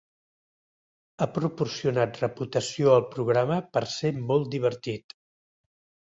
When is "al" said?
2.93-3.03